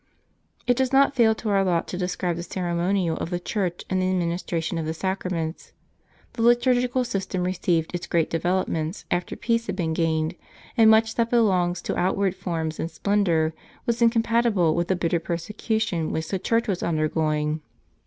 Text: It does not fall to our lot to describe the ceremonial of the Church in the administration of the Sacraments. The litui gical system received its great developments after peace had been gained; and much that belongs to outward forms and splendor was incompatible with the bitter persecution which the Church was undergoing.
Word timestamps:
It 0.65 0.75
does 0.77 0.91
not 0.91 1.15
fall 1.15 1.35
to 1.35 1.49
our 1.51 1.63
lot 1.63 1.87
to 1.89 1.95
describe 1.95 2.35
the 2.35 2.41
ceremonial 2.41 3.17
of 3.17 3.29
the 3.29 3.39
Church 3.39 3.83
in 3.87 3.99
the 3.99 4.09
administration 4.09 4.79
of 4.79 4.87
the 4.87 4.95
Sacraments. 4.95 5.73
The 6.33 6.41
litui 6.41 6.81
gical 6.83 7.05
system 7.05 7.43
received 7.43 7.93
its 7.93 8.07
great 8.07 8.27
developments 8.27 9.05
after 9.11 9.35
peace 9.35 9.67
had 9.67 9.75
been 9.75 9.93
gained; 9.93 10.33
and 10.75 10.89
much 10.89 11.13
that 11.17 11.29
belongs 11.29 11.83
to 11.83 11.97
outward 11.99 12.35
forms 12.35 12.79
and 12.79 12.89
splendor 12.89 13.53
was 13.85 14.01
incompatible 14.01 14.73
with 14.73 14.87
the 14.87 14.95
bitter 14.95 15.19
persecution 15.19 16.11
which 16.11 16.29
the 16.29 16.39
Church 16.39 16.67
was 16.67 16.81
undergoing. 16.81 17.61